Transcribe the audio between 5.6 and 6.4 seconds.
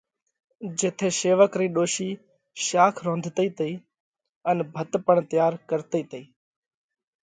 ڪرتئِي تئِي۔